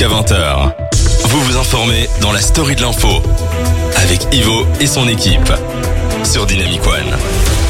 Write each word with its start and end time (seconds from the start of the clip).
jusqu'à 0.00 0.08
20h. 0.08 0.72
Vous 1.28 1.40
vous 1.42 1.56
informez 1.58 2.08
dans 2.22 2.32
la 2.32 2.40
story 2.40 2.74
de 2.74 2.80
l'info 2.80 3.22
avec 3.96 4.26
Ivo 4.32 4.64
et 4.80 4.86
son 4.86 5.06
équipe 5.08 5.52
sur 6.24 6.46
Dynamic 6.46 6.80
One. 6.86 7.69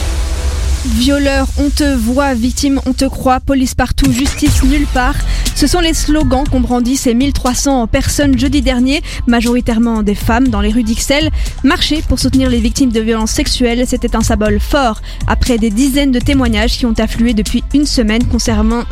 Violeur, 0.87 1.46
on 1.58 1.69
te 1.69 1.95
voit, 1.95 2.32
victime, 2.32 2.80
on 2.87 2.95
te 2.95 3.04
croit, 3.04 3.38
police 3.40 3.74
partout, 3.74 4.11
justice 4.11 4.62
nulle 4.62 4.87
part. 4.95 5.14
Ce 5.54 5.67
sont 5.67 5.80
les 5.80 5.92
slogans 5.92 6.45
qu'ont 6.51 6.60
brandi 6.60 6.96
ces 6.96 7.13
1300 7.13 7.87
personnes 7.87 8.38
jeudi 8.38 8.63
dernier, 8.63 9.03
majoritairement 9.27 10.03
des 10.03 10.14
femmes, 10.14 10.49
dans 10.49 10.63
les 10.63 10.71
rues 10.71 10.82
d'Ixelles. 10.82 11.28
Marcher 11.64 12.03
pour 12.08 12.19
soutenir 12.19 12.49
les 12.49 12.60
victimes 12.60 12.92
de 12.92 13.01
violences 13.01 13.32
sexuelles, 13.32 13.85
c'était 13.87 14.17
un 14.17 14.22
symbole 14.22 14.58
fort, 14.58 15.03
après 15.27 15.58
des 15.58 15.69
dizaines 15.69 16.12
de 16.12 16.19
témoignages 16.19 16.78
qui 16.78 16.87
ont 16.87 16.95
afflué 16.98 17.34
depuis 17.34 17.62
une 17.74 17.84
semaine 17.84 18.24
concernant, 18.24 18.84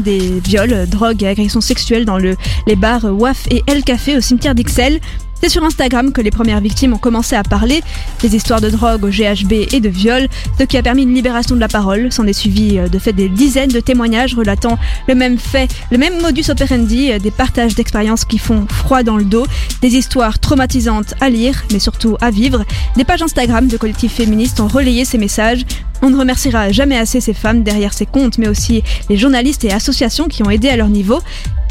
des 0.00 0.40
viols, 0.40 0.86
drogues 0.88 1.22
et 1.22 1.28
agressions 1.28 1.60
sexuelles 1.60 2.06
dans 2.06 2.18
le, 2.18 2.34
les 2.66 2.76
bars 2.76 3.04
WAF 3.04 3.46
et 3.50 3.62
El 3.66 3.84
Café 3.84 4.16
au 4.16 4.22
cimetière 4.22 4.54
d'Ixelles. 4.54 5.00
C'est 5.40 5.48
sur 5.48 5.64
Instagram 5.64 6.12
que 6.12 6.20
les 6.20 6.30
premières 6.30 6.60
victimes 6.60 6.94
ont 6.94 6.98
commencé 6.98 7.36
à 7.36 7.42
parler 7.42 7.82
des 8.20 8.34
histoires 8.34 8.60
de 8.60 8.70
drogue 8.70 9.04
au 9.04 9.08
GHB 9.08 9.52
et 9.72 9.80
de 9.80 9.88
viol, 9.88 10.28
ce 10.58 10.64
qui 10.64 10.78
a 10.78 10.82
permis 10.82 11.02
une 11.02 11.14
libération 11.14 11.54
de 11.54 11.60
la 11.60 11.68
parole. 11.68 12.10
S'en 12.12 12.26
est 12.26 12.32
suivi 12.32 12.78
euh, 12.78 12.88
de 12.88 12.98
fait 12.98 13.12
des 13.12 13.28
dizaines 13.28 13.70
de 13.70 13.80
témoignages 13.80 14.34
relatant 14.34 14.78
le 15.06 15.14
même 15.14 15.38
fait, 15.38 15.70
le 15.90 15.98
même 15.98 16.20
modus 16.22 16.48
operandi, 16.48 17.12
euh, 17.12 17.18
des 17.18 17.30
partages 17.30 17.74
d'expériences 17.74 18.24
qui 18.24 18.38
font 18.38 18.66
froid 18.68 19.02
dans 19.02 19.16
le 19.16 19.24
dos, 19.24 19.46
des 19.82 19.96
histoires 19.96 20.38
traumatisantes 20.38 21.14
à 21.20 21.28
lire, 21.28 21.64
mais 21.72 21.78
surtout 21.78 22.16
à 22.20 22.30
vivre. 22.30 22.64
Des 22.96 23.04
pages 23.04 23.22
Instagram 23.22 23.66
de 23.66 23.76
collectifs 23.76 24.14
féministes 24.14 24.60
ont 24.60 24.68
relayé 24.68 25.04
ces 25.04 25.18
messages. 25.18 25.64
On 26.02 26.10
ne 26.10 26.16
remerciera 26.16 26.70
jamais 26.70 26.96
assez 26.96 27.20
ces 27.20 27.34
femmes 27.34 27.62
derrière 27.62 27.92
ces 27.92 28.06
comptes, 28.06 28.38
mais 28.38 28.48
aussi 28.48 28.82
les 29.08 29.16
journalistes 29.16 29.64
et 29.64 29.72
associations 29.72 30.28
qui 30.28 30.42
ont 30.42 30.50
aidé 30.50 30.68
à 30.68 30.76
leur 30.76 30.88
niveau. 30.88 31.20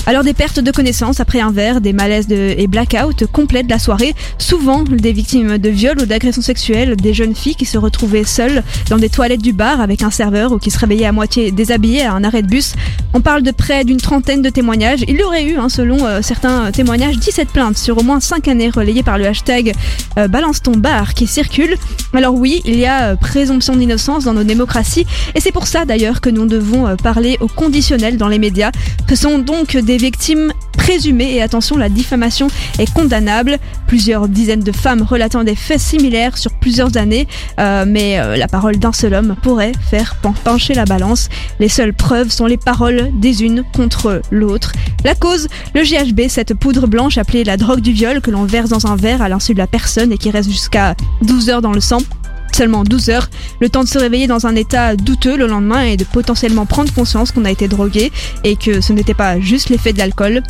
Alors 0.06 0.24
des 0.26 0.34
pertes 0.34 0.60
de 0.60 0.70
connaissances 0.70 1.22
après 1.22 1.40
un 1.40 1.52
verre, 1.52 1.80
des 1.80 1.94
malaises 1.94 2.28
et 2.30 2.68
blackout 2.68 3.26
complètes 3.32 3.68
de 3.68 3.72
la 3.72 3.80
soirée, 3.80 4.14
souvent 4.38 4.84
des 4.84 5.14
victimes 5.14 5.58
de 5.58 5.70
viols 5.70 6.02
ou 6.02 6.06
d'agressions 6.06 6.42
sexuelles, 6.42 6.98
des 6.98 7.14
jeunes 7.14 7.36
filles 7.36 7.56
qui 7.56 7.66
se 7.66 7.78
retrouvaient 7.78 8.26
seules 8.26 8.64
dans 8.90 8.98
des 8.98 9.08
toilettes 9.08 9.42
du 9.42 9.54
bar 9.54 9.80
avec 9.80 10.02
un 10.02 10.12
serveur 10.12 10.52
ou 10.52 10.58
qui 10.58 10.72
se 10.72 10.80
réveillaient 10.80 11.06
à 11.06 11.14
moitié 11.14 11.52
déshabillées 11.52 12.04
à 12.04 12.14
un 12.14 12.24
arrêt 12.26 12.42
de 12.42 12.48
bus. 12.48 12.74
On 13.14 13.22
parle 13.22 13.44
de 13.44 13.52
près 13.52 13.86
d'une 13.86 14.02
trentaine 14.02 14.42
de 14.42 14.50
témoignages. 14.50 15.06
Il 15.08 15.18
y 15.18 15.24
aurait 15.24 15.46
eu, 15.46 15.56
hein, 15.56 15.70
selon 15.70 16.06
euh, 16.06 16.22
certains 16.22 16.72
témoignages, 16.72 17.18
17 17.18 17.50
plaintes 17.50 17.78
sur 17.78 17.98
au 17.98 18.04
moins 18.04 18.20
5 18.20 18.48
années 18.50 18.70
relayées 18.70 19.04
par 19.04 19.18
le 19.18 19.26
hashtag 19.26 19.74
euh, 20.18 20.28
Balance 20.28 20.62
ton 20.62 20.74
bar 20.74 21.14
qui 21.14 21.28
circule. 21.28 21.76
Alors 22.14 22.36
oui, 22.36 22.62
il 22.66 22.78
y 22.78 22.86
a 22.86 23.12
euh, 23.12 23.16
présomption 23.16 23.76
d'innocence 23.76 24.26
dans 24.26 24.34
nos 24.34 24.44
démocraties 24.44 25.06
et 25.34 25.40
c'est 25.40 25.52
pour 25.52 25.68
ça 25.68 25.86
d'ailleurs 25.86 26.22
que 26.22 26.30
nous 26.30 26.46
devons 26.46 26.88
euh, 26.88 26.96
parler 26.96 27.38
au 27.40 27.48
conditionnel 27.48 28.18
dans 28.18 28.28
les 28.28 28.40
médias. 28.40 28.72
Ce 29.10 29.16
sont 29.16 29.40
donc 29.40 29.76
des 29.76 29.93
victimes 29.98 30.52
présumées 30.78 31.34
et 31.36 31.42
attention, 31.42 31.78
la 31.78 31.90
diffamation 31.90 32.48
est 32.80 32.92
condamnable. 32.94 33.58
Plusieurs 33.88 34.28
dizaines 34.28 34.62
de 34.64 34.72
femmes 34.72 35.02
relatant 35.04 35.44
des 35.44 35.56
faits 35.56 35.80
similaires 35.80 36.38
sur 36.38 36.52
plusieurs 36.54 36.98
années, 36.98 37.28
euh, 37.60 37.86
mais 37.88 38.20
euh, 38.20 38.36
la 38.36 38.48
parole 38.48 38.78
d'un 38.78 38.92
seul 38.92 39.14
homme 39.14 39.36
pourrait 39.42 39.72
faire 39.90 40.16
pen- 40.22 40.34
pencher 40.44 40.74
la 40.74 40.86
balance. 40.86 41.30
Les 41.60 41.70
seules 41.70 41.94
preuves 41.94 42.30
sont 42.32 42.46
les 42.48 42.58
paroles 42.58 43.12
des 43.14 43.44
unes 43.44 43.64
contre 43.74 44.22
l'autre. 44.32 44.72
La 45.06 45.16
cause, 45.16 45.48
le 45.76 45.84
GHB, 45.84 46.28
cette 46.30 46.54
poudre 46.54 46.88
blanche 46.88 47.18
appelée 47.18 47.44
la 47.44 47.58
drogue 47.58 47.82
du 47.82 47.92
viol 47.92 48.20
que 48.22 48.32
l'on 48.32 48.46
verse 48.46 48.70
dans 48.70 48.88
un 48.88 48.96
verre 48.96 49.22
à 49.22 49.30
l'insu 49.30 49.54
de 49.54 49.60
la 49.60 49.68
personne 49.68 50.12
et 50.12 50.18
qui 50.18 50.32
reste 50.32 50.50
jusqu'à 50.50 50.96
12 51.22 51.50
heures 51.50 51.62
dans 51.62 51.72
le 51.74 51.82
sang. 51.82 52.00
Seulement 52.54 52.84
12 52.84 53.10
heures, 53.10 53.30
le 53.60 53.70
temps 53.70 53.84
de 53.84 53.90
se 53.90 53.98
réveiller 53.98 54.28
dans 54.28 54.46
un 54.46 54.56
état 54.56 54.96
douteux 54.96 55.36
le 55.36 55.48
lendemain 55.48 55.82
et 55.82 55.98
de 55.98 56.04
potentiellement 56.04 56.68
prendre 56.68 56.94
conscience 56.94 57.32
qu'on 57.32 57.46
a 57.46 57.52
été 57.52 57.68
drogué 57.68 58.12
et 58.44 58.56
que 58.56 58.80
ce 58.80 58.94
n'était 58.94 59.16
pas 59.16 59.40
juste 59.40 59.70
l'effet 59.70 59.92
de 59.92 59.98
l'alcool. 59.98 60.44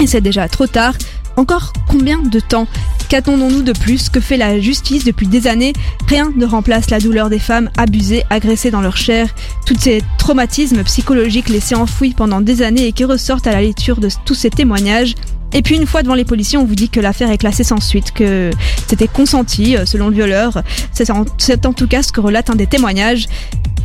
Et 0.00 0.08
c'est 0.08 0.20
déjà 0.20 0.48
trop 0.48 0.66
tard. 0.66 0.94
Encore 1.36 1.72
combien 1.88 2.20
de 2.20 2.40
temps 2.40 2.66
Qu'attendons-nous 3.08 3.62
de 3.62 3.72
plus? 3.72 4.08
Que 4.08 4.20
fait 4.20 4.36
la 4.36 4.60
justice 4.60 5.04
depuis 5.04 5.26
des 5.26 5.46
années? 5.46 5.72
Rien 6.08 6.32
ne 6.34 6.46
remplace 6.46 6.90
la 6.90 6.98
douleur 6.98 7.30
des 7.30 7.38
femmes 7.38 7.70
abusées, 7.76 8.24
agressées 8.30 8.70
dans 8.70 8.80
leur 8.80 8.96
chair, 8.96 9.28
tous 9.66 9.78
ces 9.78 10.02
traumatismes 10.18 10.82
psychologiques 10.84 11.48
laissés 11.48 11.74
enfouis 11.74 12.14
pendant 12.14 12.40
des 12.40 12.62
années 12.62 12.86
et 12.86 12.92
qui 12.92 13.04
ressortent 13.04 13.46
à 13.46 13.52
la 13.52 13.62
lecture 13.62 14.00
de 14.00 14.08
tous 14.24 14.34
ces 14.34 14.50
témoignages. 14.50 15.14
Et 15.54 15.62
puis 15.62 15.76
une 15.76 15.86
fois 15.86 16.02
devant 16.02 16.14
les 16.16 16.24
policiers, 16.24 16.58
on 16.58 16.64
vous 16.64 16.74
dit 16.74 16.88
que 16.90 17.00
l'affaire 17.00 17.30
est 17.30 17.38
classée 17.38 17.64
sans 17.64 17.80
suite, 17.80 18.12
que 18.12 18.50
c'était 18.88 19.08
consenti 19.08 19.76
euh, 19.76 19.86
selon 19.86 20.08
le 20.08 20.14
violeur. 20.14 20.62
C'est 20.92 21.10
en, 21.10 21.24
tout 21.24 21.86
cas 21.86 22.02
ce 22.02 22.12
que 22.12 22.20
relate 22.20 22.50
un 22.50 22.56
des 22.56 22.66
témoignages. 22.66 23.26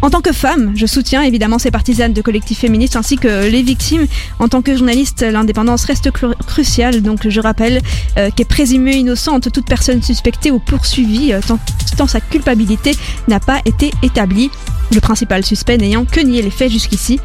En 0.02 0.10
tant 0.10 0.22
que 0.22 0.32
femme, 0.32 0.72
je 0.76 0.86
soutiens 0.86 1.22
évidemment 1.24 1.60
ces 1.60 1.72
partisanes 1.72 2.14
de 2.14 2.22
collectifs 2.22 2.60
féministes 2.60 2.96
ainsi 2.96 3.18
que 3.18 3.50
les 3.50 3.62
victimes. 3.62 4.08
En 4.40 4.48
tant 4.48 4.62
que 4.62 4.76
journaliste, 4.76 5.22
l'indépendance 5.22 5.84
reste 5.84 6.10
cru- 6.10 6.34
cruciale, 6.48 7.02
donc 7.02 7.28
je 7.28 7.42
rappelle 7.42 7.82
euh, 8.18 8.30
qu'est 8.36 8.46
présumée 8.46 8.96
innocente 8.96 9.52
toute 9.52 9.66
personne 9.66 10.02
suspectée 10.02 10.52
ou 10.52 10.60
poursuivie 10.60 11.34
euh, 11.34 11.42
tant, 11.46 11.60
tant 11.98 12.08
sa 12.08 12.22
culpabilité 12.22 12.96
n'a 13.28 13.40
pas 13.40 13.60
été 13.66 13.92
établie. 14.02 14.50
Le 14.94 15.00
principal 15.00 15.46
suspect 15.46 15.78
n'ayant 15.78 16.06
que 16.06 16.20
nié 16.20 16.42
les 16.42 16.50
faits 16.50 16.72
jusqu'ici. 16.72 17.20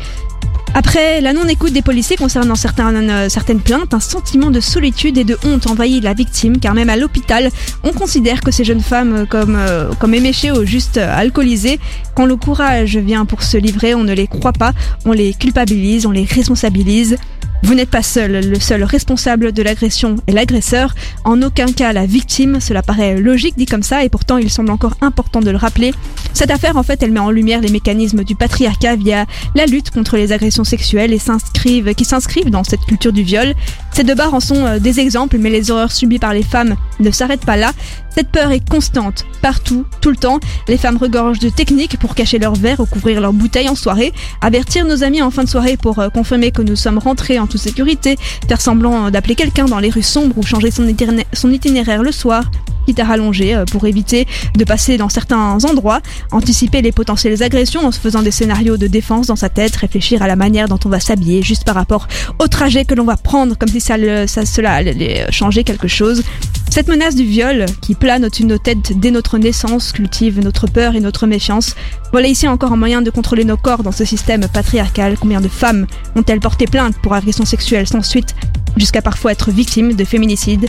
Après 0.76 1.20
la 1.20 1.32
non-écoute 1.32 1.72
des 1.72 1.82
policiers 1.82 2.16
concernant 2.16 2.56
certaines, 2.56 3.08
euh, 3.08 3.28
certaines 3.28 3.60
plaintes, 3.60 3.94
un 3.94 4.00
sentiment 4.00 4.50
de 4.50 4.58
solitude 4.58 5.16
et 5.16 5.22
de 5.22 5.38
honte 5.46 5.68
envahit 5.68 6.02
la 6.02 6.14
victime, 6.14 6.58
car 6.58 6.74
même 6.74 6.90
à 6.90 6.96
l'hôpital, 6.96 7.50
on 7.84 7.92
considère 7.92 8.40
que 8.40 8.50
ces 8.50 8.64
jeunes 8.64 8.80
femmes 8.80 9.14
euh, 9.14 9.24
comme, 9.24 9.54
euh, 9.56 9.92
comme 10.00 10.14
éméchées 10.14 10.50
ou 10.50 10.64
juste 10.64 10.96
alcoolisées. 10.96 11.78
Quand 12.16 12.26
le 12.26 12.34
courage 12.34 12.96
vient 12.96 13.24
pour 13.24 13.44
se 13.44 13.56
livrer, 13.56 13.94
on 13.94 14.02
ne 14.02 14.12
les 14.12 14.26
croit 14.26 14.52
pas, 14.52 14.72
on 15.04 15.12
les 15.12 15.32
culpabilise, 15.32 16.06
on 16.06 16.10
les 16.10 16.24
responsabilise. 16.24 17.18
Vous 17.62 17.74
n'êtes 17.74 17.88
pas 17.90 18.02
seul, 18.02 18.44
le 18.44 18.58
seul 18.58 18.82
responsable 18.82 19.52
de 19.52 19.62
l'agression 19.62 20.16
est 20.26 20.32
l'agresseur, 20.32 20.94
en 21.24 21.40
aucun 21.40 21.66
cas 21.66 21.92
la 21.92 22.04
victime, 22.04 22.60
cela 22.60 22.82
paraît 22.82 23.16
logique 23.16 23.56
dit 23.56 23.64
comme 23.64 23.82
ça 23.84 24.04
et 24.04 24.08
pourtant 24.08 24.38
il 24.38 24.50
semble 24.50 24.70
encore 24.70 24.96
important 25.00 25.40
de 25.40 25.50
le 25.50 25.56
rappeler. 25.56 25.94
Cette 26.34 26.50
affaire 26.50 26.76
en 26.76 26.82
fait 26.82 27.02
elle 27.02 27.12
met 27.12 27.20
en 27.20 27.30
lumière 27.30 27.60
les 27.60 27.70
mécanismes 27.70 28.24
du 28.24 28.34
patriarcat 28.34 28.96
via 28.96 29.24
la 29.54 29.66
lutte 29.66 29.90
contre 29.90 30.16
les 30.16 30.32
agressions 30.32 30.64
sexuelles 30.64 31.12
et 31.12 31.18
s'inscrivent, 31.18 31.94
qui 31.94 32.04
s'inscrivent 32.04 32.50
dans 32.50 32.64
cette 32.64 32.84
culture 32.86 33.12
du 33.12 33.22
viol. 33.22 33.54
Ces 33.92 34.02
deux 34.02 34.16
bars 34.16 34.34
en 34.34 34.40
sont 34.40 34.66
euh, 34.66 34.78
des 34.80 34.98
exemples 34.98 35.38
mais 35.38 35.48
les 35.48 35.70
horreurs 35.70 35.92
subies 35.92 36.18
par 36.18 36.34
les 36.34 36.42
femmes 36.42 36.74
ne 36.98 37.10
s'arrêtent 37.10 37.46
pas 37.46 37.56
là. 37.56 37.72
Cette 38.14 38.28
peur 38.28 38.52
est 38.52 38.68
constante, 38.68 39.24
partout, 39.42 39.84
tout 40.00 40.10
le 40.10 40.16
temps. 40.16 40.38
Les 40.68 40.76
femmes 40.76 40.96
regorgent 40.96 41.40
de 41.40 41.48
techniques 41.48 41.98
pour 41.98 42.14
cacher 42.14 42.38
leurs 42.38 42.54
verres 42.54 42.78
ou 42.78 42.86
couvrir 42.86 43.20
leurs 43.20 43.32
bouteilles 43.32 43.68
en 43.68 43.74
soirée, 43.74 44.12
avertir 44.40 44.84
nos 44.84 45.02
amis 45.02 45.20
en 45.20 45.32
fin 45.32 45.42
de 45.42 45.48
soirée 45.48 45.76
pour 45.76 45.98
euh, 45.98 46.08
confirmer 46.10 46.50
que 46.50 46.62
nous 46.62 46.76
sommes 46.76 46.98
rentrés 46.98 47.38
en 47.38 47.46
toute 47.46 47.60
sécurité, 47.60 48.16
faire 48.48 48.60
semblant 48.60 49.06
euh, 49.06 49.10
d'appeler 49.10 49.34
quelqu'un 49.34 49.66
dans 49.66 49.78
les 49.78 49.90
rues 49.90 50.02
sombres 50.02 50.36
ou 50.38 50.42
changer 50.42 50.70
son 50.70 51.50
itinéraire 51.50 52.02
le 52.02 52.12
soir, 52.12 52.44
quitte 52.86 53.00
à 53.00 53.04
rallonger 53.04 53.54
euh, 53.54 53.64
pour 53.64 53.86
éviter 53.86 54.26
de 54.56 54.64
passer 54.64 54.96
dans 54.96 55.08
certains 55.08 55.58
endroits, 55.64 56.00
anticiper 56.30 56.82
les 56.82 56.92
potentielles 56.92 57.42
agressions 57.42 57.86
en 57.86 57.92
se 57.92 57.98
faisant 57.98 58.22
des 58.22 58.30
scénarios 58.30 58.76
de 58.76 58.86
défense 58.86 59.26
dans 59.26 59.36
sa 59.36 59.48
tête, 59.48 59.74
réfléchir 59.76 60.22
à 60.22 60.26
la 60.26 60.36
manière 60.36 60.68
dont 60.68 60.78
on 60.84 60.88
va 60.88 61.00
s'habiller 61.00 61.42
juste 61.42 61.64
par 61.64 61.74
rapport 61.74 62.08
au 62.38 62.48
trajet 62.48 62.84
que 62.84 62.94
l'on 62.94 63.04
va 63.04 63.16
prendre, 63.16 63.56
comme 63.56 63.68
si 63.68 63.80
ça, 63.80 63.96
ça 64.26 64.46
cela 64.46 64.74
allait 64.74 65.26
changer 65.30 65.64
quelque 65.64 65.88
chose. 65.88 66.22
Cette 66.70 66.88
menace 66.88 67.14
du 67.14 67.24
viol 67.24 67.66
qui 67.80 67.94
plane 67.94 68.24
au-dessus 68.24 68.42
de 68.42 68.48
nos 68.48 68.58
têtes 68.58 68.98
dès 68.98 69.10
notre 69.10 69.38
naissance 69.38 69.92
cultive 69.92 70.40
notre 70.40 70.66
peur 70.66 70.94
et 70.94 71.00
notre 71.00 71.26
méfiance. 71.26 71.74
Voilà 72.12 72.28
ici 72.28 72.46
encore 72.46 72.72
un 72.72 72.76
moyen 72.76 73.02
de 73.02 73.10
contrôler 73.10 73.44
nos 73.44 73.56
corps 73.56 73.82
dans 73.82 73.92
ce 73.92 74.04
système 74.04 74.46
patriarcal. 74.48 75.16
Combien 75.20 75.40
de 75.40 75.48
femmes 75.48 75.86
ont-elles 76.16 76.40
porté 76.40 76.66
plainte 76.66 76.96
pour 77.02 77.14
agression 77.14 77.44
sexuelle 77.44 77.86
sans 77.86 78.02
suite, 78.02 78.34
jusqu'à 78.76 79.02
parfois 79.02 79.32
être 79.32 79.50
victimes 79.50 79.94
de 79.94 80.04
féminicide 80.04 80.68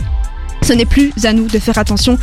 Ce 0.62 0.72
n'est 0.72 0.86
plus 0.86 1.12
à 1.24 1.32
nous 1.32 1.46
de 1.46 1.58
faire 1.58 1.78
attention. 1.78 2.18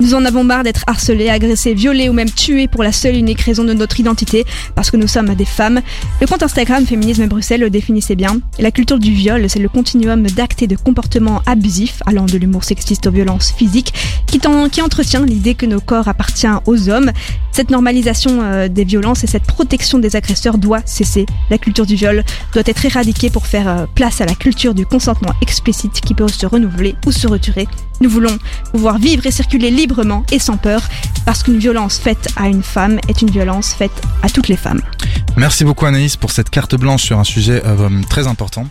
Nous 0.00 0.14
en 0.14 0.24
avons 0.24 0.42
marre 0.42 0.64
d'être 0.64 0.82
harcelés, 0.88 1.28
agressés, 1.28 1.72
violés 1.72 2.08
ou 2.08 2.12
même 2.12 2.30
tués 2.30 2.66
pour 2.66 2.82
la 2.82 2.90
seule 2.90 3.14
et 3.14 3.18
unique 3.18 3.40
raison 3.40 3.62
de 3.62 3.72
notre 3.74 4.00
identité, 4.00 4.44
parce 4.74 4.90
que 4.90 4.96
nous 4.96 5.06
sommes 5.06 5.32
des 5.36 5.44
femmes. 5.44 5.80
Le 6.20 6.26
compte 6.26 6.42
Instagram 6.42 6.84
Féminisme 6.84 7.26
Bruxelles 7.28 7.60
le 7.60 7.70
définissait 7.70 8.16
bien. 8.16 8.40
La 8.58 8.72
culture 8.72 8.98
du 8.98 9.12
viol, 9.12 9.48
c'est 9.48 9.60
le 9.60 9.68
continuum 9.68 10.26
d'actes 10.26 10.62
et 10.62 10.66
de 10.66 10.74
comportements 10.74 11.42
abusifs, 11.46 12.02
allant 12.06 12.26
de 12.26 12.36
l'humour 12.38 12.64
sexiste 12.64 13.06
aux 13.06 13.12
violences 13.12 13.52
physiques, 13.52 13.94
qui, 14.26 14.40
entretient 14.82 15.24
l'idée 15.24 15.54
que 15.54 15.64
nos 15.64 15.80
corps 15.80 16.08
appartiennent 16.08 16.58
aux 16.66 16.88
hommes. 16.88 17.12
Cette 17.54 17.70
normalisation 17.70 18.42
euh, 18.42 18.66
des 18.66 18.82
violences 18.82 19.22
et 19.22 19.28
cette 19.28 19.44
protection 19.44 20.00
des 20.00 20.16
agresseurs 20.16 20.58
doit 20.58 20.80
cesser. 20.86 21.24
La 21.50 21.58
culture 21.58 21.86
du 21.86 21.94
viol 21.94 22.24
doit 22.52 22.64
être 22.66 22.84
éradiquée 22.84 23.30
pour 23.30 23.46
faire 23.46 23.68
euh, 23.68 23.86
place 23.94 24.20
à 24.20 24.26
la 24.26 24.34
culture 24.34 24.74
du 24.74 24.84
consentement 24.84 25.32
explicite 25.40 26.00
qui 26.00 26.14
peut 26.14 26.26
se 26.26 26.46
renouveler 26.46 26.96
ou 27.06 27.12
se 27.12 27.28
retirer. 27.28 27.68
Nous 28.00 28.10
voulons 28.10 28.36
pouvoir 28.72 28.98
vivre 28.98 29.24
et 29.26 29.30
circuler 29.30 29.70
librement 29.70 30.24
et 30.32 30.40
sans 30.40 30.56
peur, 30.56 30.82
parce 31.26 31.44
qu'une 31.44 31.58
violence 31.58 31.96
faite 31.96 32.28
à 32.34 32.48
une 32.48 32.64
femme 32.64 32.98
est 33.08 33.22
une 33.22 33.30
violence 33.30 33.72
faite 33.72 34.02
à 34.24 34.28
toutes 34.28 34.48
les 34.48 34.56
femmes. 34.56 34.82
Merci 35.36 35.64
beaucoup 35.64 35.86
Anaïs 35.86 36.16
pour 36.16 36.32
cette 36.32 36.50
carte 36.50 36.74
blanche 36.74 37.04
sur 37.04 37.20
un 37.20 37.24
sujet 37.24 37.62
euh, 37.64 37.88
très 38.10 38.26
important. 38.26 38.66